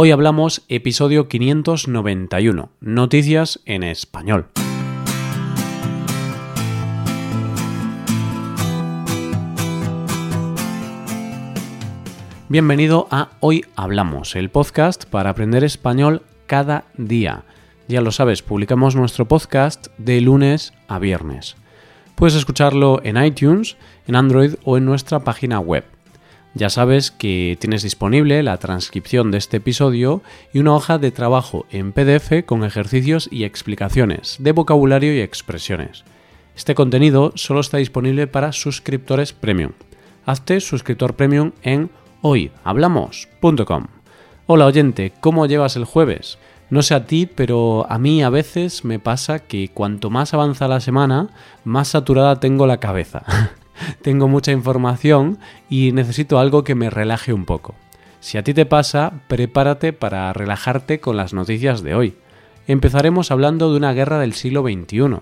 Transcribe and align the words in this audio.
Hoy 0.00 0.12
hablamos 0.12 0.62
episodio 0.68 1.26
591, 1.26 2.70
Noticias 2.80 3.58
en 3.64 3.82
Español. 3.82 4.46
Bienvenido 12.48 13.08
a 13.10 13.30
Hoy 13.40 13.64
Hablamos, 13.74 14.36
el 14.36 14.50
podcast 14.50 15.04
para 15.06 15.30
aprender 15.30 15.64
español 15.64 16.22
cada 16.46 16.84
día. 16.96 17.42
Ya 17.88 18.00
lo 18.00 18.12
sabes, 18.12 18.42
publicamos 18.42 18.94
nuestro 18.94 19.26
podcast 19.26 19.88
de 19.98 20.20
lunes 20.20 20.74
a 20.86 21.00
viernes. 21.00 21.56
Puedes 22.14 22.36
escucharlo 22.36 23.00
en 23.02 23.20
iTunes, 23.20 23.76
en 24.06 24.14
Android 24.14 24.54
o 24.62 24.76
en 24.76 24.84
nuestra 24.84 25.18
página 25.24 25.58
web 25.58 25.82
ya 26.58 26.70
sabes 26.70 27.12
que 27.12 27.56
tienes 27.60 27.84
disponible 27.84 28.42
la 28.42 28.56
transcripción 28.56 29.30
de 29.30 29.38
este 29.38 29.58
episodio 29.58 30.22
y 30.52 30.58
una 30.58 30.74
hoja 30.74 30.98
de 30.98 31.12
trabajo 31.12 31.66
en 31.70 31.92
PDF 31.92 32.44
con 32.44 32.64
ejercicios 32.64 33.28
y 33.30 33.44
explicaciones 33.44 34.36
de 34.40 34.50
vocabulario 34.50 35.14
y 35.14 35.20
expresiones. 35.20 36.02
Este 36.56 36.74
contenido 36.74 37.30
solo 37.36 37.60
está 37.60 37.76
disponible 37.76 38.26
para 38.26 38.50
suscriptores 38.50 39.32
premium. 39.32 39.70
Hazte 40.26 40.60
suscriptor 40.60 41.14
premium 41.14 41.52
en 41.62 41.90
hoyhablamos.com. 42.22 43.86
Hola 44.46 44.66
oyente, 44.66 45.12
¿cómo 45.20 45.46
llevas 45.46 45.76
el 45.76 45.84
jueves? 45.84 46.38
No 46.70 46.82
sé 46.82 46.94
a 46.96 47.06
ti, 47.06 47.26
pero 47.26 47.86
a 47.88 47.98
mí 47.98 48.24
a 48.24 48.30
veces 48.30 48.84
me 48.84 48.98
pasa 48.98 49.38
que 49.38 49.68
cuanto 49.68 50.10
más 50.10 50.34
avanza 50.34 50.66
la 50.66 50.80
semana, 50.80 51.28
más 51.62 51.86
saturada 51.86 52.40
tengo 52.40 52.66
la 52.66 52.80
cabeza. 52.80 53.22
tengo 54.02 54.28
mucha 54.28 54.52
información 54.52 55.38
y 55.68 55.92
necesito 55.92 56.38
algo 56.38 56.64
que 56.64 56.74
me 56.74 56.90
relaje 56.90 57.32
un 57.32 57.44
poco. 57.44 57.74
Si 58.20 58.36
a 58.36 58.42
ti 58.42 58.54
te 58.54 58.66
pasa, 58.66 59.12
prepárate 59.28 59.92
para 59.92 60.32
relajarte 60.32 61.00
con 61.00 61.16
las 61.16 61.32
noticias 61.32 61.82
de 61.82 61.94
hoy. 61.94 62.16
Empezaremos 62.66 63.30
hablando 63.30 63.70
de 63.70 63.76
una 63.76 63.92
guerra 63.92 64.18
del 64.18 64.34
siglo 64.34 64.62
XXI. 64.62 65.20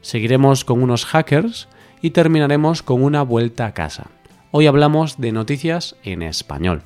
Seguiremos 0.00 0.64
con 0.64 0.82
unos 0.82 1.06
hackers 1.06 1.68
y 2.00 2.10
terminaremos 2.10 2.82
con 2.82 3.02
una 3.02 3.22
vuelta 3.22 3.66
a 3.66 3.74
casa. 3.74 4.08
Hoy 4.50 4.66
hablamos 4.66 5.18
de 5.18 5.32
noticias 5.32 5.96
en 6.02 6.22
español. 6.22 6.82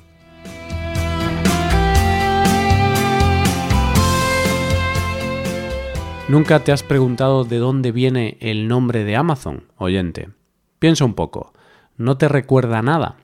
¿Nunca 6.29 6.59
te 6.59 6.73
has 6.73 6.83
preguntado 6.83 7.45
de 7.45 7.57
dónde 7.57 7.91
viene 7.91 8.37
el 8.41 8.67
nombre 8.67 9.05
de 9.05 9.15
Amazon, 9.15 9.63
oyente? 9.77 10.36
Piensa 10.79 11.05
un 11.05 11.15
poco, 11.15 11.53
¿no 11.97 12.17
te 12.17 12.27
recuerda 12.27 12.81
nada? 12.81 13.17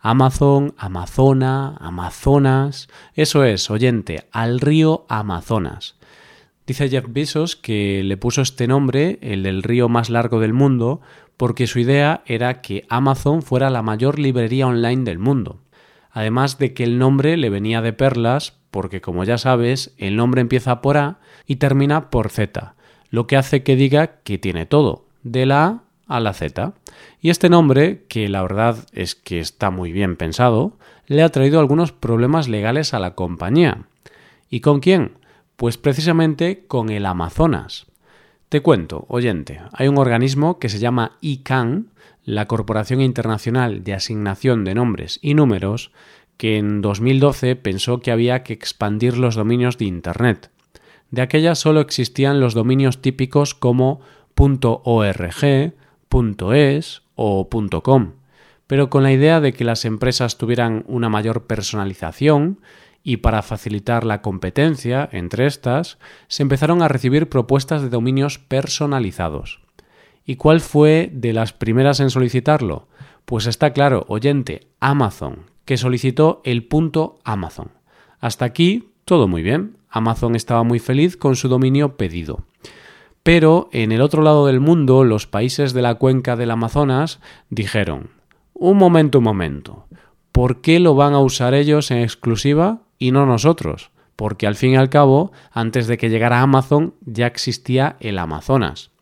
Amazon, 0.00 0.74
Amazona, 0.78 1.76
Amazonas. 1.80 2.88
Eso 3.14 3.44
es, 3.44 3.70
oyente, 3.70 4.26
al 4.30 4.60
río 4.60 5.04
Amazonas. 5.08 5.96
Dice 6.66 6.88
Jeff 6.88 7.06
Bezos 7.08 7.56
que 7.56 8.02
le 8.04 8.16
puso 8.16 8.42
este 8.42 8.66
nombre, 8.66 9.18
el 9.22 9.42
del 9.42 9.62
río 9.62 9.88
más 9.88 10.08
largo 10.08 10.38
del 10.38 10.52
mundo, 10.52 11.00
porque 11.36 11.66
su 11.66 11.78
idea 11.78 12.22
era 12.26 12.60
que 12.60 12.84
Amazon 12.88 13.42
fuera 13.42 13.70
la 13.70 13.82
mayor 13.82 14.18
librería 14.18 14.66
online 14.66 15.04
del 15.04 15.18
mundo. 15.18 15.60
Además 16.10 16.58
de 16.58 16.74
que 16.74 16.84
el 16.84 16.98
nombre 16.98 17.36
le 17.36 17.50
venía 17.50 17.80
de 17.82 17.92
perlas, 17.92 18.58
porque 18.70 19.00
como 19.00 19.24
ya 19.24 19.38
sabes, 19.38 19.94
el 19.98 20.16
nombre 20.16 20.40
empieza 20.40 20.80
por 20.80 20.96
A 20.96 21.20
y 21.46 21.56
termina 21.56 22.10
por 22.10 22.30
Z, 22.30 22.74
lo 23.10 23.26
que 23.26 23.36
hace 23.36 23.62
que 23.62 23.76
diga 23.76 24.20
que 24.22 24.38
tiene 24.38 24.66
todo, 24.66 25.06
de 25.22 25.46
la 25.46 25.66
A 25.66 25.82
a 26.08 26.20
la 26.20 26.32
Z. 26.32 26.72
Y 27.20 27.30
este 27.30 27.48
nombre, 27.48 28.04
que 28.08 28.28
la 28.28 28.42
verdad 28.42 28.76
es 28.92 29.14
que 29.14 29.38
está 29.38 29.70
muy 29.70 29.92
bien 29.92 30.16
pensado, 30.16 30.76
le 31.06 31.22
ha 31.22 31.28
traído 31.28 31.60
algunos 31.60 31.92
problemas 31.92 32.48
legales 32.48 32.94
a 32.94 32.98
la 32.98 33.14
compañía. 33.14 33.84
¿Y 34.50 34.60
con 34.60 34.80
quién? 34.80 35.12
Pues 35.56 35.78
precisamente 35.78 36.64
con 36.66 36.90
el 36.90 37.06
Amazonas. 37.06 37.86
Te 38.48 38.62
cuento, 38.62 39.04
oyente, 39.08 39.60
hay 39.72 39.88
un 39.88 39.98
organismo 39.98 40.58
que 40.58 40.70
se 40.70 40.78
llama 40.78 41.18
ICANN, 41.20 41.90
la 42.24 42.46
Corporación 42.46 43.00
Internacional 43.00 43.84
de 43.84 43.94
Asignación 43.94 44.64
de 44.64 44.74
Nombres 44.74 45.18
y 45.22 45.34
Números, 45.34 45.92
que 46.38 46.56
en 46.56 46.80
2012 46.80 47.56
pensó 47.56 48.00
que 48.00 48.10
había 48.10 48.42
que 48.42 48.52
expandir 48.52 49.18
los 49.18 49.34
dominios 49.34 49.76
de 49.76 49.86
Internet. 49.86 50.50
De 51.10 51.22
aquella 51.22 51.54
solo 51.54 51.80
existían 51.80 52.40
los 52.40 52.54
dominios 52.54 53.02
típicos 53.02 53.54
como 53.54 54.00
.org, 54.36 55.74
.es 56.10 57.02
o 57.14 57.48
.com, 57.82 58.12
pero 58.66 58.90
con 58.90 59.02
la 59.02 59.12
idea 59.12 59.40
de 59.40 59.52
que 59.52 59.64
las 59.64 59.84
empresas 59.84 60.38
tuvieran 60.38 60.84
una 60.86 61.08
mayor 61.08 61.46
personalización 61.46 62.60
y 63.02 63.18
para 63.18 63.42
facilitar 63.42 64.04
la 64.04 64.20
competencia 64.20 65.08
entre 65.12 65.46
estas, 65.46 65.98
se 66.26 66.42
empezaron 66.42 66.82
a 66.82 66.88
recibir 66.88 67.28
propuestas 67.28 67.82
de 67.82 67.88
dominios 67.88 68.38
personalizados. 68.38 69.60
¿Y 70.24 70.36
cuál 70.36 70.60
fue 70.60 71.10
de 71.12 71.32
las 71.32 71.52
primeras 71.54 72.00
en 72.00 72.10
solicitarlo? 72.10 72.86
Pues 73.24 73.46
está 73.46 73.72
claro, 73.72 74.04
oyente, 74.08 74.66
Amazon, 74.80 75.46
que 75.64 75.78
solicitó 75.78 76.42
el 76.44 76.64
punto 76.64 77.18
Amazon. 77.24 77.70
Hasta 78.20 78.44
aquí 78.44 78.90
todo 79.04 79.26
muy 79.26 79.42
bien. 79.42 79.78
Amazon 79.88 80.36
estaba 80.36 80.62
muy 80.64 80.78
feliz 80.78 81.16
con 81.16 81.34
su 81.34 81.48
dominio 81.48 81.96
pedido. 81.96 82.44
Pero 83.28 83.68
en 83.72 83.92
el 83.92 84.00
otro 84.00 84.22
lado 84.22 84.46
del 84.46 84.58
mundo, 84.58 85.04
los 85.04 85.26
países 85.26 85.74
de 85.74 85.82
la 85.82 85.96
cuenca 85.96 86.34
del 86.34 86.50
Amazonas 86.50 87.20
dijeron, 87.50 88.08
un 88.54 88.78
momento, 88.78 89.18
un 89.18 89.24
momento, 89.24 89.84
¿por 90.32 90.62
qué 90.62 90.80
lo 90.80 90.94
van 90.94 91.12
a 91.12 91.18
usar 91.18 91.52
ellos 91.52 91.90
en 91.90 91.98
exclusiva 91.98 92.78
y 92.98 93.10
no 93.10 93.26
nosotros? 93.26 93.90
Porque 94.16 94.46
al 94.46 94.54
fin 94.54 94.70
y 94.70 94.76
al 94.76 94.88
cabo, 94.88 95.30
antes 95.52 95.86
de 95.88 95.98
que 95.98 96.08
llegara 96.08 96.40
Amazon, 96.40 96.94
ya 97.04 97.26
existía 97.26 97.98
el 98.00 98.18
Amazonas. 98.18 98.92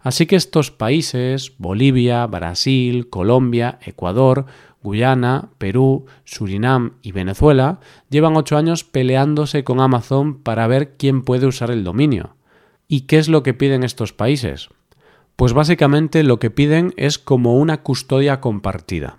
Así 0.00 0.24
que 0.24 0.36
estos 0.36 0.70
países, 0.70 1.52
Bolivia, 1.58 2.26
Brasil, 2.26 3.10
Colombia, 3.10 3.78
Ecuador, 3.84 4.46
Guyana, 4.82 5.50
Perú, 5.58 6.06
Surinam 6.24 6.94
y 7.02 7.12
Venezuela, 7.12 7.80
llevan 8.08 8.34
ocho 8.34 8.56
años 8.56 8.84
peleándose 8.84 9.62
con 9.62 9.80
Amazon 9.80 10.38
para 10.38 10.66
ver 10.68 10.96
quién 10.96 11.20
puede 11.20 11.46
usar 11.46 11.70
el 11.70 11.84
dominio. 11.84 12.37
¿Y 12.90 13.02
qué 13.02 13.18
es 13.18 13.28
lo 13.28 13.42
que 13.42 13.52
piden 13.52 13.84
estos 13.84 14.14
países? 14.14 14.70
Pues 15.36 15.52
básicamente 15.52 16.22
lo 16.22 16.38
que 16.38 16.50
piden 16.50 16.94
es 16.96 17.18
como 17.18 17.58
una 17.58 17.82
custodia 17.82 18.40
compartida. 18.40 19.18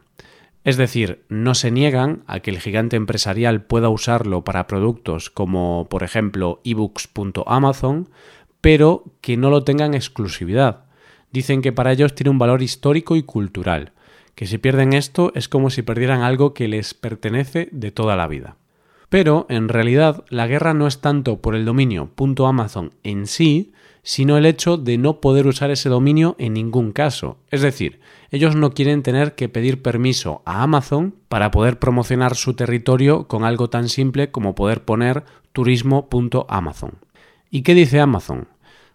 Es 0.64 0.76
decir, 0.76 1.24
no 1.30 1.54
se 1.54 1.70
niegan 1.70 2.24
a 2.26 2.40
que 2.40 2.50
el 2.50 2.60
gigante 2.60 2.96
empresarial 2.96 3.64
pueda 3.64 3.90
usarlo 3.90 4.44
para 4.44 4.66
productos 4.66 5.30
como, 5.30 5.86
por 5.88 6.02
ejemplo, 6.02 6.62
ebooks.amazon, 6.64 8.10
pero 8.60 9.04
que 9.22 9.38
no 9.38 9.52
lo 9.52 9.64
tengan 9.64 9.94
exclusividad. 9.94 10.86
Dicen 11.32 11.62
que 11.62 11.72
para 11.72 11.92
ellos 11.92 12.16
tiene 12.16 12.32
un 12.32 12.40
valor 12.40 12.64
histórico 12.64 13.16
y 13.16 13.22
cultural, 13.22 13.94
que 14.34 14.48
si 14.48 14.58
pierden 14.58 14.94
esto 14.94 15.32
es 15.36 15.48
como 15.48 15.70
si 15.70 15.84
perdieran 15.84 16.24
algo 16.24 16.56
que 16.56 16.68
les 16.68 16.96
pertenece 16.96 17.70
de 17.72 17.92
toda 17.92 18.16
la 18.16 18.28
vida. 18.28 18.58
Pero, 19.10 19.48
en 19.50 19.70
realidad, 19.70 20.24
la 20.30 20.48
guerra 20.48 20.74
no 20.74 20.86
es 20.88 21.02
tanto 21.02 21.42
por 21.42 21.56
el 21.56 21.66
dominio 21.66 22.12
.amazon 22.46 22.94
en 23.04 23.26
sí, 23.26 23.74
sino 24.04 24.38
el 24.38 24.46
hecho 24.46 24.78
de 24.78 24.98
no 24.98 25.20
poder 25.20 25.48
usar 25.48 25.72
ese 25.72 25.90
dominio 25.90 26.36
en 26.40 26.54
ningún 26.54 26.92
caso. 26.92 27.38
Es 27.50 27.62
decir, 27.62 28.00
ellos 28.32 28.56
no 28.56 28.72
quieren 28.72 29.04
tener 29.04 29.36
que 29.36 29.50
pedir 29.50 29.82
permiso 29.82 30.42
a 30.46 30.64
Amazon 30.64 31.16
para 31.28 31.52
poder 31.52 31.80
promocionar 31.80 32.36
su 32.36 32.54
territorio 32.54 33.28
con 33.28 33.44
algo 33.44 33.70
tan 33.70 33.90
simple 33.90 34.32
como 34.32 34.56
poder 34.56 34.86
poner 34.86 35.26
turismo.amazon. 35.54 37.00
¿Y 37.50 37.64
qué 37.64 37.74
dice 37.74 38.00
Amazon? 38.00 38.48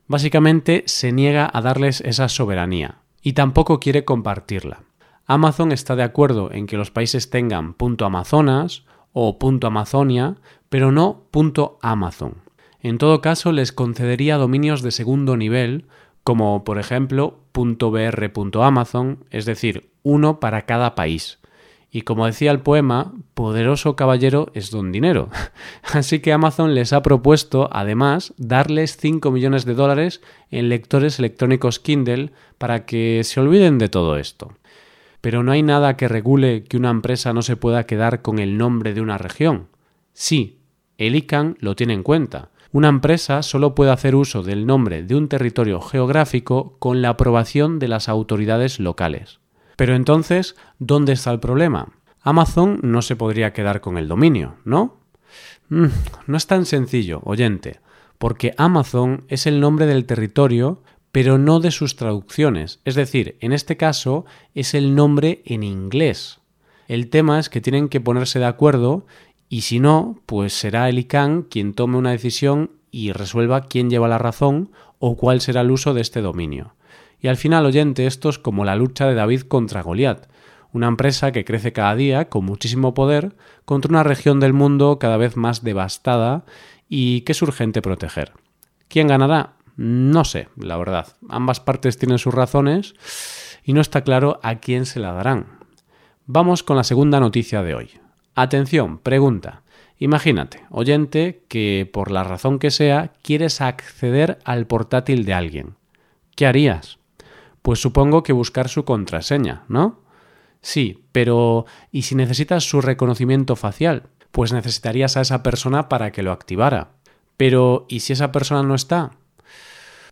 Básicamente 0.06 0.84
se 0.86 1.12
niega 1.12 1.50
a 1.52 1.60
darles 1.60 2.00
esa 2.02 2.28
soberanía 2.28 2.98
y 3.22 3.32
tampoco 3.32 3.81
quiere 3.81 4.04
compartirla. 4.04 4.82
Amazon 5.26 5.72
está 5.72 5.96
de 5.96 6.02
acuerdo 6.02 6.52
en 6.52 6.66
que 6.66 6.76
los 6.76 6.91
países 6.91 7.31
tengan 7.31 7.75
.amazonas 8.00 8.84
o 9.14 9.38
.amazonia, 9.62 10.36
pero 10.69 10.92
no 10.92 11.22
.amazon. 11.81 12.34
En 12.81 12.99
todo 12.99 13.22
caso, 13.22 13.50
les 13.52 13.72
concedería 13.72 14.37
dominios 14.37 14.82
de 14.82 14.90
segundo 14.90 15.38
nivel, 15.38 15.87
como 16.22 16.64
por 16.64 16.78
ejemplo 16.78 17.38
.br.amazon, 17.55 19.25
es 19.31 19.46
decir, 19.46 19.88
uno 20.02 20.40
para 20.40 20.66
cada 20.66 20.94
país. 20.94 21.38
Y 21.90 22.02
como 22.02 22.26
decía 22.26 22.50
el 22.50 22.58
poema, 22.58 23.14
poderoso 23.34 23.94
caballero 23.94 24.50
es 24.52 24.72
don 24.72 24.90
dinero. 24.90 25.28
Así 25.93 26.19
que 26.19 26.32
Amazon 26.32 26.75
les 26.75 26.93
ha 26.93 27.02
propuesto, 27.02 27.70
además, 27.72 28.34
darles 28.37 28.96
5 28.96 29.31
millones 29.31 29.64
de 29.64 29.75
dólares 29.75 30.20
en 30.50 30.69
lectores 30.69 31.20
electrónicos 31.20 31.78
Kindle 31.78 32.32
para 32.58 32.84
que 32.84 33.22
se 33.22 33.40
olviden 33.40 33.78
de 33.78 33.88
todo 33.88 34.19
esto. 34.19 34.52
Pero 35.25 35.43
no 35.43 35.53
hay 35.53 35.62
nada 35.62 35.97
que 35.97 36.06
regule 36.06 36.65
que 36.65 36.76
una 36.76 36.91
empresa 36.91 37.32
no 37.32 37.41
se 37.41 37.56
pueda 37.56 37.87
quedar 37.87 38.21
con 38.21 38.38
el 38.38 38.59
nombre 38.59 38.93
de 38.93 39.00
una 39.00 39.17
región. 39.17 39.69
Sí, 40.12 40.59
el 40.99 41.17
ICANN 41.17 41.56
lo 41.61 41.75
tiene 41.75 41.94
en 41.94 42.03
cuenta. 42.03 42.50
Una 42.73 42.88
empresa 42.91 43.43
solo 43.43 43.75
puede 43.75 43.91
hacer 43.91 44.17
uso 44.17 44.43
del 44.43 44.67
nombre 44.67 45.03
de 45.03 45.15
un 45.15 45.29
territorio 45.29 45.81
geográfico 45.81 46.76
con 46.79 47.00
la 47.00 47.09
aprobación 47.09 47.79
de 47.79 47.88
las 47.88 48.11
autoridades 48.11 48.79
locales. 48.79 49.41
Pero 49.76 49.94
entonces, 49.94 50.56
¿dónde 50.79 51.15
está 51.15 51.31
el 51.31 51.41
problema? 51.41 51.88
Amazon 52.21 52.81
no 52.82 53.00
se 53.00 53.17
podría 53.17 53.55
quedar 53.55 53.81
con 53.81 53.97
el 53.97 54.09
dominio, 54.09 54.56
¿no? 54.67 54.99
Mm, 55.71 55.87
no 56.26 56.37
es 56.37 56.47
tan 56.47 56.67
sencillo, 56.67 57.23
oyente, 57.25 57.81
porque 58.19 58.53
Amazon 58.59 59.25
es 59.29 59.47
el 59.47 59.59
nombre 59.59 59.87
del 59.87 60.05
territorio, 60.05 60.82
pero 61.14 61.38
no 61.38 61.61
de 61.61 61.70
sus 61.70 61.94
traducciones. 61.94 62.81
Es 62.84 62.96
decir, 62.96 63.37
en 63.38 63.52
este 63.52 63.76
caso 63.76 64.25
es 64.52 64.75
el 64.75 64.96
nombre 64.96 65.43
en 65.44 65.62
inglés. 65.62 66.40
El 66.88 67.08
tema 67.08 67.38
es 67.38 67.49
que 67.49 67.61
tienen 67.61 67.88
que 67.88 68.00
ponerse 68.00 68.40
de 68.40 68.46
acuerdo 68.46 69.06
y 69.49 69.61
si 69.61 69.78
no, 69.78 70.19
pues 70.26 70.55
será 70.55 70.88
el 70.88 70.99
ICANN 70.99 71.43
quien 71.43 71.72
tome 71.72 71.99
una 71.99 72.11
decisión 72.11 72.72
y 72.90 73.12
resuelva 73.12 73.69
quién 73.69 73.90
lleva 73.90 74.08
la 74.08 74.19
razón 74.19 74.72
o 74.99 75.16
cuál 75.16 75.40
será 75.40 75.61
el 75.61 75.70
uso 75.70 75.94
de 75.94 76.00
este 76.00 76.20
dominio. 76.20 76.75
Y 77.20 77.28
al 77.28 77.37
final, 77.37 77.64
oyente, 77.64 78.08
esto 78.08 78.28
es 78.28 78.40
como 78.40 78.64
la 78.64 78.75
lucha 78.75 79.06
de 79.06 79.14
David 79.14 79.43
contra 79.43 79.82
Goliat, 79.82 80.26
una 80.72 80.88
empresa 80.88 81.31
que 81.31 81.44
crece 81.44 81.72
cada 81.72 81.94
día 81.94 82.28
con 82.28 82.44
muchísimo 82.44 82.93
poder 82.93 83.37
contra 83.64 83.88
una 83.88 84.02
región 84.02 84.40
del 84.40 84.52
mundo 84.52 84.99
cada 84.99 85.16
vez 85.16 85.37
más 85.37 85.62
devastada 85.62 86.44
y 86.88 87.20
que 87.20 87.31
es 87.31 87.40
urgente 87.40 87.82
proteger. 87.82 88.32
¿Quién 88.88 89.06
ganará? 89.06 89.53
No 89.76 90.25
sé, 90.25 90.49
la 90.56 90.76
verdad. 90.76 91.09
Ambas 91.29 91.61
partes 91.61 91.99
tienen 91.99 92.19
sus 92.19 92.35
razones 92.35 92.94
y 93.65 93.73
no 93.73 93.81
está 93.81 94.03
claro 94.03 94.38
a 94.43 94.56
quién 94.56 94.87
se 94.87 95.00
la 95.00 95.12
darán. 95.12 95.59
Vamos 96.26 96.62
con 96.62 96.76
la 96.76 96.85
segunda 96.85 97.21
noticia 97.21 97.62
de 97.62 97.75
hoy. 97.75 97.91
Atención, 98.35 98.99
pregunta. 98.99 99.62
Imagínate, 99.99 100.65
oyente, 100.71 101.44
que 101.49 101.88
por 101.93 102.11
la 102.11 102.25
razón 102.25 102.59
que 102.59 102.71
sea 102.71 103.12
quieres 103.23 103.61
acceder 103.61 104.38
al 104.44 104.67
portátil 104.67 105.25
de 105.25 105.35
alguien. 105.35 105.76
¿Qué 106.35 106.47
harías? 106.47 106.99
Pues 107.62 107.81
supongo 107.81 108.23
que 108.23 108.32
buscar 108.32 108.69
su 108.69 108.85
contraseña, 108.85 109.65
¿no? 109.69 110.03
Sí, 110.61 111.05
pero 111.12 111.67
¿y 111.93 112.03
si 112.03 112.15
necesitas 112.15 112.65
su 112.65 112.81
reconocimiento 112.81 113.55
facial? 113.55 114.05
Pues 114.31 114.53
necesitarías 114.53 115.17
a 115.17 115.21
esa 115.21 115.43
persona 115.43 115.88
para 115.88 116.11
que 116.11 116.23
lo 116.23 116.32
activara. 116.32 116.93
Pero 117.37 117.87
¿y 117.88 118.00
si 118.00 118.12
esa 118.12 118.32
persona 118.32 118.62
no 118.62 118.75
está? 118.75 119.12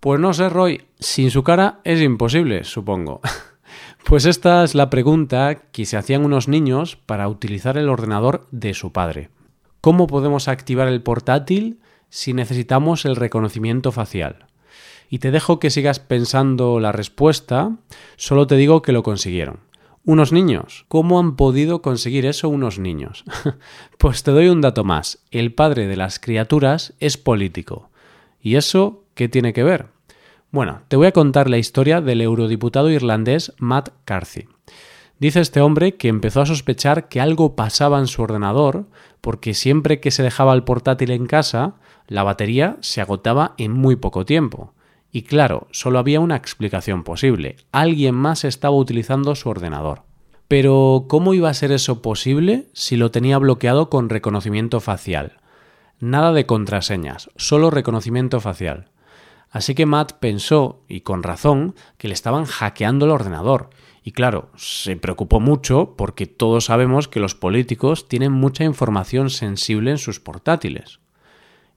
Pues 0.02 0.18
no 0.18 0.32
sé, 0.34 0.48
Roy, 0.48 0.82
sin 0.98 1.30
su 1.30 1.44
cara 1.44 1.78
es 1.84 2.02
imposible, 2.02 2.64
supongo. 2.64 3.20
Pues 4.04 4.26
esta 4.26 4.64
es 4.64 4.74
la 4.74 4.90
pregunta 4.90 5.54
que 5.70 5.86
se 5.86 5.96
hacían 5.96 6.24
unos 6.24 6.48
niños 6.48 6.96
para 6.96 7.28
utilizar 7.28 7.78
el 7.78 7.88
ordenador 7.88 8.48
de 8.50 8.74
su 8.74 8.90
padre. 8.90 9.30
¿Cómo 9.80 10.08
podemos 10.08 10.48
activar 10.48 10.88
el 10.88 11.02
portátil 11.02 11.78
si 12.10 12.32
necesitamos 12.32 13.04
el 13.04 13.14
reconocimiento 13.14 13.92
facial? 13.92 14.46
Y 15.08 15.20
te 15.20 15.30
dejo 15.30 15.60
que 15.60 15.70
sigas 15.70 16.00
pensando 16.00 16.80
la 16.80 16.90
respuesta, 16.90 17.76
solo 18.16 18.48
te 18.48 18.56
digo 18.56 18.82
que 18.82 18.90
lo 18.90 19.04
consiguieron. 19.04 19.60
Unos 20.04 20.32
niños. 20.32 20.84
¿Cómo 20.88 21.20
han 21.20 21.36
podido 21.36 21.80
conseguir 21.80 22.26
eso 22.26 22.48
unos 22.48 22.80
niños? 22.80 23.24
pues 23.98 24.24
te 24.24 24.32
doy 24.32 24.48
un 24.48 24.62
dato 24.62 24.82
más. 24.82 25.20
El 25.30 25.54
padre 25.54 25.86
de 25.86 25.96
las 25.96 26.18
criaturas 26.18 26.92
es 26.98 27.16
político. 27.16 27.88
¿Y 28.40 28.56
eso 28.56 29.01
qué 29.14 29.28
tiene 29.28 29.52
que 29.52 29.62
ver? 29.62 29.86
Bueno, 30.50 30.82
te 30.88 30.96
voy 30.96 31.06
a 31.06 31.12
contar 31.12 31.48
la 31.48 31.58
historia 31.58 32.00
del 32.00 32.20
eurodiputado 32.20 32.90
irlandés 32.90 33.52
Matt 33.58 33.90
Carthy. 34.04 34.46
Dice 35.18 35.40
este 35.40 35.60
hombre 35.60 35.94
que 35.94 36.08
empezó 36.08 36.40
a 36.40 36.46
sospechar 36.46 37.08
que 37.08 37.20
algo 37.20 37.54
pasaba 37.54 37.98
en 38.00 38.08
su 38.08 38.22
ordenador 38.22 38.86
porque 39.20 39.54
siempre 39.54 40.00
que 40.00 40.10
se 40.10 40.22
dejaba 40.22 40.52
el 40.52 40.64
portátil 40.64 41.12
en 41.12 41.26
casa, 41.26 41.76
la 42.08 42.24
batería 42.24 42.76
se 42.80 43.00
agotaba 43.00 43.54
en 43.56 43.72
muy 43.72 43.96
poco 43.96 44.24
tiempo. 44.26 44.74
Y 45.12 45.22
claro, 45.22 45.68
solo 45.70 45.98
había 45.98 46.20
una 46.20 46.36
explicación 46.36 47.04
posible. 47.04 47.56
Alguien 47.70 48.14
más 48.14 48.44
estaba 48.44 48.74
utilizando 48.74 49.34
su 49.34 49.48
ordenador. 49.48 50.02
Pero, 50.48 51.06
¿cómo 51.08 51.34
iba 51.34 51.48
a 51.48 51.54
ser 51.54 51.70
eso 51.70 52.02
posible 52.02 52.66
si 52.72 52.96
lo 52.96 53.10
tenía 53.10 53.38
bloqueado 53.38 53.88
con 53.88 54.08
reconocimiento 54.08 54.80
facial? 54.80 55.38
Nada 56.00 56.32
de 56.32 56.46
contraseñas, 56.46 57.30
solo 57.36 57.70
reconocimiento 57.70 58.40
facial. 58.40 58.90
Así 59.52 59.74
que 59.74 59.84
Matt 59.84 60.14
pensó, 60.14 60.82
y 60.88 61.02
con 61.02 61.22
razón, 61.22 61.74
que 61.98 62.08
le 62.08 62.14
estaban 62.14 62.46
hackeando 62.46 63.04
el 63.04 63.12
ordenador. 63.12 63.68
Y 64.02 64.12
claro, 64.12 64.50
se 64.56 64.96
preocupó 64.96 65.40
mucho 65.40 65.94
porque 65.96 66.26
todos 66.26 66.64
sabemos 66.64 67.06
que 67.06 67.20
los 67.20 67.34
políticos 67.34 68.08
tienen 68.08 68.32
mucha 68.32 68.64
información 68.64 69.28
sensible 69.28 69.90
en 69.90 69.98
sus 69.98 70.20
portátiles. 70.20 71.00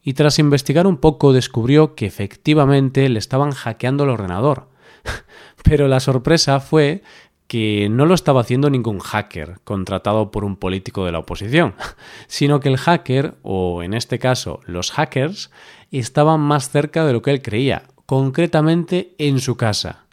Y 0.02 0.14
tras 0.14 0.40
investigar 0.40 0.88
un 0.88 0.98
poco 0.98 1.34
descubrió 1.34 1.96
que 1.96 2.06
efectivamente 2.06 3.10
le 3.10 3.20
estaban 3.20 3.52
hackeando 3.52 4.06
el 4.06 4.12
ordenador. 4.12 4.70
Pero 5.64 5.90
la 5.90 6.00
sorpresa 6.00 6.62
fue 6.62 7.04
que 7.48 7.90
no 7.90 8.06
lo 8.06 8.16
estaba 8.16 8.42
haciendo 8.42 8.70
ningún 8.70 9.00
hacker 9.00 9.60
contratado 9.64 10.32
por 10.32 10.44
un 10.46 10.56
político 10.56 11.06
de 11.06 11.12
la 11.12 11.20
oposición, 11.20 11.76
sino 12.28 12.60
que 12.60 12.70
el 12.70 12.78
hacker, 12.78 13.36
o 13.44 13.84
en 13.84 13.94
este 13.94 14.20
caso 14.20 14.62
los 14.66 14.92
hackers, 14.92 15.52
estaban 15.92 16.40
más 16.40 16.70
cerca 16.70 17.06
de 17.06 17.14
lo 17.14 17.22
que 17.22 17.32
él 17.32 17.42
creía, 17.42 17.84
concretamente 18.06 19.16
en 19.18 19.40
su 19.40 19.58
casa. 19.58 20.06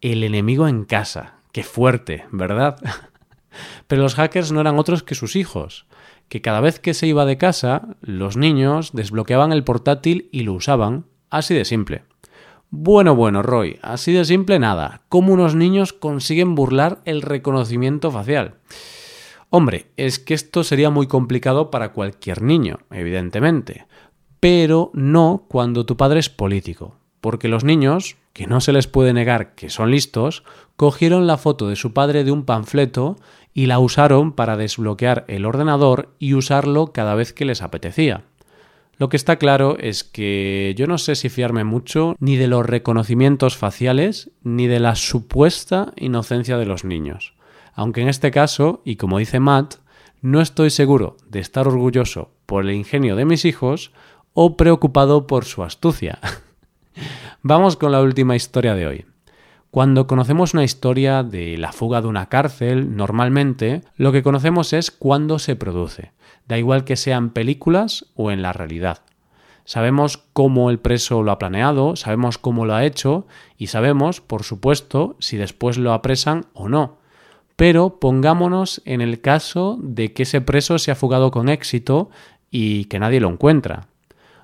El 0.00 0.22
enemigo 0.24 0.68
en 0.68 0.84
casa. 0.84 1.34
Qué 1.52 1.62
fuerte, 1.62 2.24
¿verdad? 2.30 2.76
Pero 3.86 4.02
los 4.02 4.16
hackers 4.16 4.50
no 4.50 4.60
eran 4.60 4.78
otros 4.78 5.02
que 5.02 5.14
sus 5.14 5.36
hijos, 5.36 5.86
que 6.28 6.42
cada 6.42 6.60
vez 6.60 6.80
que 6.80 6.94
se 6.94 7.06
iba 7.06 7.24
de 7.24 7.38
casa, 7.38 7.96
los 8.00 8.36
niños 8.36 8.90
desbloqueaban 8.92 9.52
el 9.52 9.64
portátil 9.64 10.28
y 10.32 10.42
lo 10.42 10.54
usaban, 10.54 11.06
así 11.30 11.54
de 11.54 11.64
simple. 11.64 12.02
Bueno, 12.76 13.14
bueno, 13.14 13.40
Roy, 13.40 13.78
así 13.82 14.12
de 14.12 14.24
simple 14.24 14.58
nada. 14.58 15.02
¿Cómo 15.08 15.32
unos 15.32 15.54
niños 15.54 15.92
consiguen 15.92 16.56
burlar 16.56 17.00
el 17.04 17.22
reconocimiento 17.22 18.10
facial? 18.10 18.56
Hombre, 19.48 19.92
es 19.96 20.18
que 20.18 20.34
esto 20.34 20.64
sería 20.64 20.90
muy 20.90 21.06
complicado 21.06 21.70
para 21.70 21.92
cualquier 21.92 22.42
niño, 22.42 22.80
evidentemente, 22.90 23.86
pero 24.40 24.90
no 24.92 25.44
cuando 25.48 25.86
tu 25.86 25.96
padre 25.96 26.18
es 26.18 26.28
político, 26.28 26.96
porque 27.20 27.46
los 27.46 27.62
niños, 27.62 28.16
que 28.32 28.48
no 28.48 28.60
se 28.60 28.72
les 28.72 28.88
puede 28.88 29.12
negar 29.12 29.54
que 29.54 29.70
son 29.70 29.92
listos, 29.92 30.42
cogieron 30.74 31.28
la 31.28 31.36
foto 31.38 31.68
de 31.68 31.76
su 31.76 31.92
padre 31.92 32.24
de 32.24 32.32
un 32.32 32.44
panfleto 32.44 33.14
y 33.52 33.66
la 33.66 33.78
usaron 33.78 34.32
para 34.32 34.56
desbloquear 34.56 35.24
el 35.28 35.46
ordenador 35.46 36.12
y 36.18 36.34
usarlo 36.34 36.88
cada 36.88 37.14
vez 37.14 37.32
que 37.32 37.44
les 37.44 37.62
apetecía. 37.62 38.24
Lo 38.96 39.08
que 39.08 39.16
está 39.16 39.36
claro 39.36 39.76
es 39.78 40.04
que 40.04 40.74
yo 40.76 40.86
no 40.86 40.98
sé 40.98 41.14
si 41.14 41.28
fiarme 41.28 41.64
mucho 41.64 42.14
ni 42.20 42.36
de 42.36 42.46
los 42.46 42.64
reconocimientos 42.64 43.56
faciales 43.56 44.30
ni 44.42 44.66
de 44.66 44.80
la 44.80 44.94
supuesta 44.94 45.92
inocencia 45.96 46.58
de 46.58 46.66
los 46.66 46.84
niños. 46.84 47.34
Aunque 47.74 48.02
en 48.02 48.08
este 48.08 48.30
caso, 48.30 48.82
y 48.84 48.96
como 48.96 49.18
dice 49.18 49.40
Matt, 49.40 49.76
no 50.22 50.40
estoy 50.40 50.70
seguro 50.70 51.16
de 51.28 51.40
estar 51.40 51.66
orgulloso 51.66 52.30
por 52.46 52.64
el 52.64 52.72
ingenio 52.72 53.16
de 53.16 53.24
mis 53.24 53.44
hijos 53.44 53.92
o 54.32 54.56
preocupado 54.56 55.26
por 55.26 55.44
su 55.44 55.62
astucia. 55.62 56.18
Vamos 57.42 57.76
con 57.76 57.92
la 57.92 58.00
última 58.00 58.36
historia 58.36 58.74
de 58.74 58.86
hoy. 58.86 59.06
Cuando 59.74 60.06
conocemos 60.06 60.54
una 60.54 60.62
historia 60.62 61.24
de 61.24 61.58
la 61.58 61.72
fuga 61.72 62.00
de 62.00 62.06
una 62.06 62.26
cárcel, 62.26 62.94
normalmente 62.94 63.82
lo 63.96 64.12
que 64.12 64.22
conocemos 64.22 64.72
es 64.72 64.92
cuándo 64.92 65.40
se 65.40 65.56
produce 65.56 66.12
da 66.46 66.56
igual 66.58 66.84
que 66.84 66.94
sean 66.94 67.30
películas 67.30 68.06
o 68.14 68.30
en 68.30 68.40
la 68.40 68.52
realidad. 68.52 69.00
Sabemos 69.64 70.18
cómo 70.32 70.70
el 70.70 70.78
preso 70.78 71.24
lo 71.24 71.32
ha 71.32 71.40
planeado, 71.40 71.96
sabemos 71.96 72.38
cómo 72.38 72.66
lo 72.66 72.76
ha 72.76 72.84
hecho 72.84 73.26
y 73.58 73.66
sabemos, 73.66 74.20
por 74.20 74.44
supuesto, 74.44 75.16
si 75.18 75.38
después 75.38 75.76
lo 75.76 75.92
apresan 75.92 76.46
o 76.52 76.68
no. 76.68 76.98
Pero 77.56 77.98
pongámonos 77.98 78.80
en 78.84 79.00
el 79.00 79.20
caso 79.20 79.76
de 79.82 80.12
que 80.12 80.22
ese 80.22 80.40
preso 80.40 80.78
se 80.78 80.92
ha 80.92 80.94
fugado 80.94 81.32
con 81.32 81.48
éxito 81.48 82.10
y 82.48 82.84
que 82.84 83.00
nadie 83.00 83.18
lo 83.18 83.28
encuentra. 83.28 83.88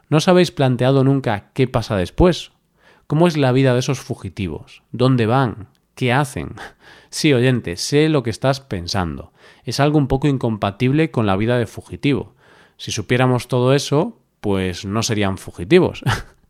¿No 0.09 0.17
os 0.17 0.27
habéis 0.27 0.51
planteado 0.51 1.05
nunca 1.05 1.53
qué 1.55 1.69
pasa 1.69 1.95
después? 1.95 2.51
¿Cómo 3.11 3.27
es 3.27 3.37
la 3.37 3.51
vida 3.51 3.73
de 3.73 3.81
esos 3.81 3.99
fugitivos? 3.99 4.85
¿Dónde 4.93 5.27
van? 5.27 5.67
¿Qué 5.97 6.13
hacen? 6.13 6.55
Sí, 7.11 7.33
oyente, 7.33 7.77
sé 7.77 8.09
lo 8.09 8.23
que 8.23 8.31
estás 8.31 8.61
pensando. 8.61 9.33
Es 9.65 9.81
algo 9.81 9.99
un 9.99 10.07
poco 10.07 10.29
incompatible 10.29 11.11
con 11.11 11.27
la 11.27 11.35
vida 11.35 11.59
de 11.59 11.67
fugitivo. 11.67 12.37
Si 12.77 12.93
supiéramos 12.93 13.49
todo 13.49 13.75
eso, 13.75 14.17
pues 14.41 14.85
no 14.85 15.03
serían 15.03 15.39
fugitivos. 15.39 16.05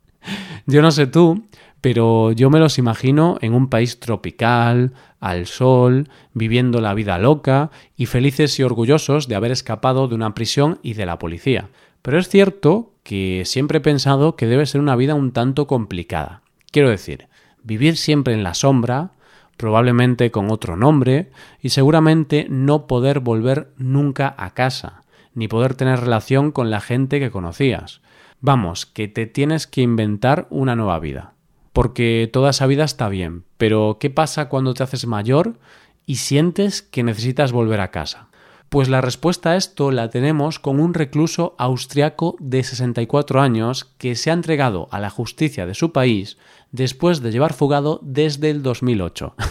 yo 0.67 0.83
no 0.83 0.91
sé 0.91 1.07
tú, 1.07 1.47
pero 1.81 2.33
yo 2.33 2.51
me 2.51 2.59
los 2.59 2.77
imagino 2.77 3.39
en 3.41 3.55
un 3.55 3.71
país 3.71 3.99
tropical, 3.99 4.93
al 5.19 5.47
sol, 5.47 6.11
viviendo 6.35 6.83
la 6.83 6.93
vida 6.93 7.17
loca 7.19 7.71
y 7.97 8.05
felices 8.05 8.61
y 8.61 8.65
orgullosos 8.65 9.29
de 9.29 9.35
haber 9.35 9.51
escapado 9.51 10.09
de 10.09 10.15
una 10.15 10.35
prisión 10.35 10.79
y 10.83 10.93
de 10.93 11.07
la 11.07 11.19
policía. 11.19 11.71
Pero 12.03 12.19
es 12.19 12.29
cierto 12.29 12.93
que 13.03 13.45
siempre 13.47 13.79
he 13.79 13.81
pensado 13.81 14.37
que 14.37 14.47
debe 14.47 14.67
ser 14.67 14.83
una 14.83 14.95
vida 14.95 15.15
un 15.15 15.33
tanto 15.33 15.67
complicada. 15.67 16.43
Quiero 16.71 16.91
decir, 16.91 17.29
vivir 17.63 17.97
siempre 17.97 18.35
en 18.35 18.43
la 18.43 18.55
sombra, 18.55 19.11
probablemente 19.57 20.31
con 20.31 20.51
otro 20.51 20.77
nombre, 20.77 21.31
y 21.61 21.71
seguramente 21.71 22.47
no 22.49 22.87
poder 22.87 23.21
volver 23.21 23.73
nunca 23.77 24.35
a 24.39 24.55
casa, 24.55 25.03
ni 25.35 25.49
poder 25.49 25.75
tener 25.75 26.01
relación 26.01 26.53
con 26.53 26.71
la 26.71 26.81
gente 26.81 27.21
que 27.21 27.31
conocías. 27.31 28.01
Vamos, 28.41 28.87
que 28.87 29.09
te 29.09 29.27
tienes 29.27 29.67
que 29.67 29.83
inventar 29.83 30.47
una 30.51 30.77
nueva 30.77 30.99
vida. 30.99 31.35
Porque 31.73 32.29
toda 32.33 32.51
esa 32.51 32.67
vida 32.67 32.85
está 32.85 33.09
bien, 33.09 33.45
pero 33.59 33.99
¿qué 34.01 34.11
pasa 34.11 34.49
cuando 34.49 34.75
te 34.75 34.83
haces 34.83 35.07
mayor 35.07 35.59
y 36.07 36.17
sientes 36.17 36.83
que 36.83 37.03
necesitas 37.03 37.53
volver 37.53 37.81
a 37.81 37.91
casa? 37.91 38.30
Pues 38.71 38.89
la 38.89 39.01
respuesta 39.01 39.51
a 39.51 39.57
esto 39.57 39.91
la 39.91 40.11
tenemos 40.11 40.61
con 40.61 40.79
un 40.79 40.95
recluso 40.95 41.57
austriaco 41.59 42.37
de 42.39 42.63
64 42.63 43.41
años 43.41 43.85
que 43.99 44.15
se 44.15 44.31
ha 44.31 44.33
entregado 44.33 44.87
a 44.93 45.01
la 45.01 45.11
justicia 45.11 45.67
de 45.67 45.75
su 45.75 45.91
país 45.91 46.39
después 46.71 47.21
de 47.21 47.33
llevar 47.33 47.53
fugado 47.53 47.99
desde 48.05 48.49
el 48.49 48.63
2008. 48.63 49.35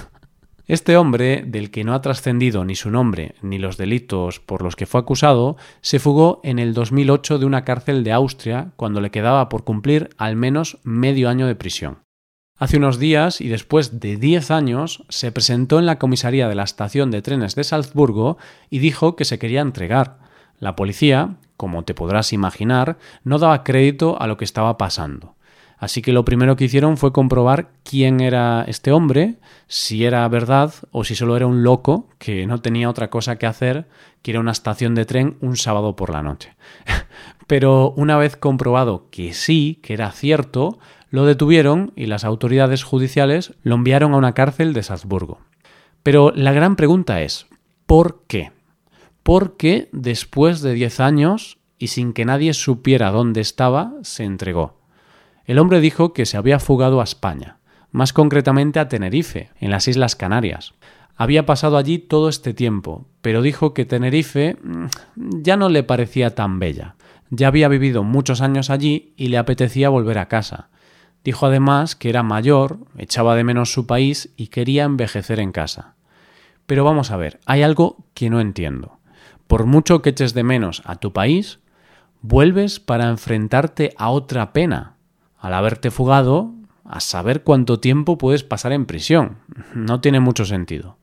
Este 0.68 0.98
hombre, 0.98 1.44
del 1.48 1.72
que 1.72 1.84
no 1.84 1.96
ha 1.96 2.02
trascendido 2.02 2.64
ni 2.64 2.76
su 2.76 2.92
nombre 2.92 3.34
ni 3.42 3.58
los 3.58 3.76
delitos 3.76 4.40
por 4.40 4.62
los 4.62 4.76
que 4.76 4.86
fue 4.86 5.02
acusado, 5.02 5.58
se 5.82 5.98
fugó 5.98 6.42
en 6.44 6.60
el 6.60 6.76
2008 6.76 7.40
de 7.40 7.46
una 7.48 7.66
cárcel 7.66 8.04
de 8.04 8.12
Austria 8.12 8.72
cuando 8.76 9.02
le 9.02 9.10
quedaba 9.10 9.50
por 9.50 9.64
cumplir 9.64 10.12
al 10.18 10.36
menos 10.36 10.78
medio 10.84 11.28
año 11.28 11.48
de 11.48 11.56
prisión. 11.56 12.04
Hace 12.60 12.76
unos 12.76 13.00
días 13.00 13.40
y 13.40 13.48
después 13.48 14.02
de 14.02 14.18
10 14.18 14.52
años 14.52 15.06
se 15.08 15.32
presentó 15.32 15.80
en 15.80 15.86
la 15.86 15.98
comisaría 15.98 16.50
de 16.50 16.56
la 16.56 16.64
estación 16.64 17.10
de 17.10 17.22
trenes 17.22 17.56
de 17.56 17.64
Salzburgo 17.64 18.38
y 18.70 18.80
dijo 18.80 19.16
que 19.16 19.24
se 19.24 19.40
quería 19.40 19.62
entregar. 19.62 20.18
La 20.60 20.76
policía, 20.76 21.38
como 21.56 21.86
te 21.86 21.94
podrás 21.94 22.34
imaginar, 22.34 22.98
no 23.24 23.40
daba 23.40 23.64
crédito 23.64 24.22
a 24.22 24.28
lo 24.28 24.36
que 24.36 24.44
estaba 24.44 24.78
pasando. 24.78 25.36
Así 25.78 26.02
que 26.02 26.12
lo 26.12 26.26
primero 26.26 26.58
que 26.58 26.66
hicieron 26.66 26.98
fue 26.98 27.14
comprobar 27.14 27.70
quién 27.84 28.20
era 28.20 28.66
este 28.68 28.92
hombre, 28.92 29.38
si 29.68 30.04
era 30.04 30.28
verdad 30.28 30.74
o 30.92 31.06
si 31.06 31.16
solo 31.16 31.38
era 31.38 31.48
un 31.48 31.64
loco 31.64 32.10
que 32.18 32.46
no 32.46 32.60
tenía 32.60 32.90
otra 32.90 33.10
cosa 33.10 33.38
que 33.38 33.46
hacer 33.46 33.88
que 34.22 34.32
ir 34.32 34.38
a 34.38 34.42
una 34.42 34.52
estación 34.52 34.96
de 34.96 35.06
tren 35.06 35.38
un 35.40 35.56
sábado 35.56 35.96
por 35.96 36.10
la 36.10 36.22
noche. 36.22 36.56
Pero 37.48 37.92
una 37.92 38.18
vez 38.18 38.36
comprobado 38.36 39.08
que 39.10 39.34
sí, 39.34 39.80
que 39.82 39.94
era 39.94 40.12
cierto, 40.12 40.78
lo 41.10 41.26
detuvieron 41.26 41.94
y 41.96 42.06
las 42.06 42.24
autoridades 42.24 42.84
judiciales 42.84 43.54
lo 43.64 43.76
enviaron 43.76 44.14
a 44.14 44.18
una 44.18 44.34
cárcel 44.34 44.74
de 44.74 44.84
Salzburgo. 44.84 45.40
Pero 46.04 46.32
la 46.36 46.54
gran 46.54 46.76
pregunta 46.76 47.22
es, 47.22 47.48
¿por 47.86 48.24
qué? 48.28 48.52
¿Por 49.24 49.58
qué 49.58 49.90
después 49.92 50.62
de 50.62 50.74
10 50.74 51.00
años 51.00 51.58
y 51.78 51.88
sin 51.88 52.14
que 52.14 52.26
nadie 52.26 52.54
supiera 52.54 53.12
dónde 53.12 53.42
estaba, 53.42 53.94
se 54.02 54.24
entregó? 54.24 54.80
El 55.46 55.60
hombre 55.60 55.80
dijo 55.80 56.14
que 56.14 56.26
se 56.26 56.38
había 56.38 56.60
fugado 56.60 57.02
a 57.02 57.04
España, 57.04 57.58
más 57.92 58.14
concretamente 58.14 58.80
a 58.80 58.88
Tenerife, 58.88 59.50
en 59.60 59.72
las 59.72 59.88
Islas 59.88 60.16
Canarias. 60.16 60.74
Había 61.16 61.46
pasado 61.46 61.78
allí 61.78 61.98
todo 61.98 62.30
este 62.30 62.54
tiempo, 62.54 63.08
pero 63.22 63.42
dijo 63.42 63.74
que 63.74 63.86
Tenerife 63.86 64.58
mm, 64.62 64.86
ya 65.42 65.58
no 65.58 65.68
le 65.68 65.84
parecía 65.84 66.34
tan 66.34 66.60
bella. 66.60 66.96
Ya 67.30 67.48
había 67.48 67.68
vivido 67.68 68.04
muchos 68.04 68.42
años 68.42 68.70
allí 68.70 69.14
y 69.18 69.28
le 69.28 69.38
apetecía 69.38 69.90
volver 69.90 70.18
a 70.18 70.28
casa. 70.28 70.70
Dijo 71.24 71.46
además 71.46 71.96
que 71.96 72.10
era 72.10 72.24
mayor, 72.24 72.80
echaba 72.98 73.36
de 73.36 73.44
menos 73.44 73.74
su 73.74 73.86
país 73.86 74.30
y 74.38 74.48
quería 74.48 74.84
envejecer 74.84 75.40
en 75.40 75.52
casa. 75.52 75.96
Pero 76.66 76.84
vamos 76.84 77.12
a 77.12 77.18
ver, 77.18 77.40
hay 77.46 77.64
algo 77.64 77.98
que 78.14 78.30
no 78.30 78.40
entiendo. 78.40 79.00
Por 79.48 79.66
mucho 79.66 80.02
que 80.02 80.12
eches 80.12 80.34
de 80.34 80.44
menos 80.44 80.82
a 80.86 80.96
tu 80.96 81.12
país, 81.12 81.60
vuelves 82.22 82.80
para 82.80 83.10
enfrentarte 83.10 83.94
a 83.98 84.10
otra 84.10 84.54
pena, 84.54 84.96
al 85.40 85.54
haberte 85.54 85.92
fugado, 85.92 86.54
a 86.86 87.00
saber 87.00 87.44
cuánto 87.44 87.80
tiempo 87.80 88.18
puedes 88.18 88.44
pasar 88.44 88.72
en 88.72 88.86
prisión. 88.86 89.38
No 89.74 90.02
tiene 90.02 90.20
mucho 90.20 90.46
sentido. 90.46 90.98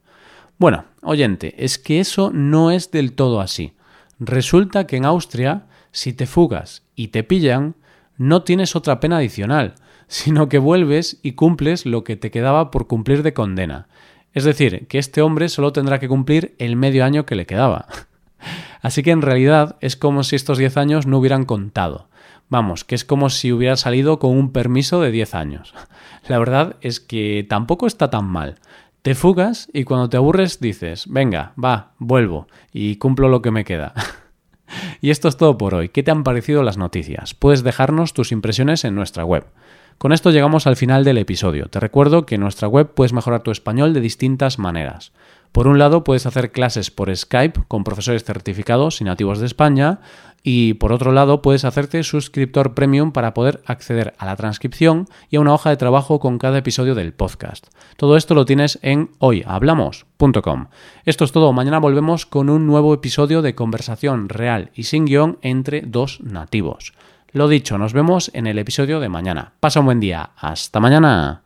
Bueno, 0.58 0.84
oyente, 1.02 1.54
es 1.64 1.78
que 1.78 2.00
eso 2.00 2.30
no 2.32 2.70
es 2.70 2.90
del 2.90 3.12
todo 3.12 3.40
así. 3.40 3.74
Resulta 4.18 4.86
que 4.86 4.96
en 4.96 5.04
Austria, 5.04 5.66
si 5.92 6.12
te 6.12 6.26
fugas 6.26 6.82
y 6.94 7.08
te 7.08 7.22
pillan, 7.22 7.74
no 8.16 8.42
tienes 8.42 8.74
otra 8.74 8.98
pena 8.98 9.18
adicional, 9.18 9.74
sino 10.08 10.48
que 10.48 10.58
vuelves 10.58 11.18
y 11.22 11.32
cumples 11.32 11.86
lo 11.86 12.04
que 12.04 12.16
te 12.16 12.30
quedaba 12.30 12.70
por 12.70 12.86
cumplir 12.86 13.22
de 13.22 13.34
condena. 13.34 13.88
Es 14.32 14.44
decir, 14.44 14.86
que 14.86 14.98
este 14.98 15.22
hombre 15.22 15.48
solo 15.48 15.72
tendrá 15.72 15.98
que 15.98 16.08
cumplir 16.08 16.54
el 16.58 16.76
medio 16.76 17.04
año 17.04 17.26
que 17.26 17.36
le 17.36 17.46
quedaba. 17.46 17.86
Así 18.82 19.02
que 19.02 19.10
en 19.10 19.22
realidad 19.22 19.76
es 19.80 19.96
como 19.96 20.22
si 20.22 20.36
estos 20.36 20.58
diez 20.58 20.76
años 20.76 21.06
no 21.06 21.18
hubieran 21.18 21.44
contado. 21.44 22.08
Vamos, 22.48 22.84
que 22.84 22.94
es 22.94 23.04
como 23.04 23.28
si 23.28 23.52
hubiera 23.52 23.76
salido 23.76 24.18
con 24.18 24.30
un 24.30 24.52
permiso 24.52 25.00
de 25.00 25.10
10 25.10 25.34
años. 25.34 25.74
La 26.28 26.38
verdad 26.38 26.76
es 26.80 27.00
que 27.00 27.44
tampoco 27.48 27.86
está 27.86 28.10
tan 28.10 28.26
mal. 28.26 28.56
Te 29.02 29.14
fugas 29.14 29.68
y 29.72 29.84
cuando 29.84 30.08
te 30.08 30.16
aburres 30.16 30.60
dices, 30.60 31.06
venga, 31.08 31.52
va, 31.62 31.94
vuelvo 31.98 32.48
y 32.72 32.96
cumplo 32.96 33.28
lo 33.28 33.42
que 33.42 33.50
me 33.50 33.64
queda. 33.64 33.94
y 35.00 35.10
esto 35.10 35.28
es 35.28 35.36
todo 35.36 35.58
por 35.58 35.74
hoy. 35.74 35.88
¿Qué 35.88 36.02
te 36.02 36.10
han 36.10 36.24
parecido 36.24 36.62
las 36.62 36.76
noticias? 36.76 37.34
Puedes 37.34 37.62
dejarnos 37.62 38.14
tus 38.14 38.32
impresiones 38.32 38.84
en 38.84 38.94
nuestra 38.94 39.24
web. 39.24 39.46
Con 39.98 40.12
esto 40.12 40.30
llegamos 40.30 40.66
al 40.66 40.76
final 40.76 41.04
del 41.04 41.16
episodio. 41.16 41.68
Te 41.68 41.80
recuerdo 41.80 42.26
que 42.26 42.34
en 42.34 42.42
nuestra 42.42 42.68
web 42.68 42.92
puedes 42.94 43.14
mejorar 43.14 43.42
tu 43.42 43.50
español 43.50 43.94
de 43.94 44.00
distintas 44.00 44.58
maneras. 44.58 45.12
Por 45.52 45.68
un 45.68 45.78
lado, 45.78 46.04
puedes 46.04 46.26
hacer 46.26 46.52
clases 46.52 46.90
por 46.90 47.14
Skype 47.16 47.62
con 47.66 47.82
profesores 47.82 48.24
certificados 48.24 49.00
y 49.00 49.04
nativos 49.04 49.38
de 49.38 49.46
España. 49.46 50.00
Y 50.42 50.74
por 50.74 50.92
otro 50.92 51.12
lado, 51.12 51.40
puedes 51.40 51.64
hacerte 51.64 52.02
suscriptor 52.02 52.74
premium 52.74 53.10
para 53.10 53.32
poder 53.32 53.62
acceder 53.64 54.12
a 54.18 54.26
la 54.26 54.36
transcripción 54.36 55.08
y 55.30 55.36
a 55.36 55.40
una 55.40 55.54
hoja 55.54 55.70
de 55.70 55.78
trabajo 55.78 56.20
con 56.20 56.36
cada 56.36 56.58
episodio 56.58 56.94
del 56.94 57.14
podcast. 57.14 57.68
Todo 57.96 58.18
esto 58.18 58.34
lo 58.34 58.44
tienes 58.44 58.78
en 58.82 59.10
hoyhablamos.com. 59.18 60.66
Esto 61.06 61.24
es 61.24 61.32
todo. 61.32 61.54
Mañana 61.54 61.78
volvemos 61.78 62.26
con 62.26 62.50
un 62.50 62.66
nuevo 62.66 62.92
episodio 62.92 63.40
de 63.40 63.54
conversación 63.54 64.28
real 64.28 64.70
y 64.74 64.82
sin 64.82 65.06
guion 65.06 65.38
entre 65.40 65.80
dos 65.80 66.20
nativos. 66.20 66.92
Lo 67.36 67.48
dicho, 67.48 67.76
nos 67.76 67.92
vemos 67.92 68.30
en 68.32 68.46
el 68.46 68.58
episodio 68.58 68.98
de 68.98 69.10
mañana. 69.10 69.52
Pasa 69.60 69.80
un 69.80 69.84
buen 69.84 70.00
día. 70.00 70.30
Hasta 70.38 70.80
mañana. 70.80 71.42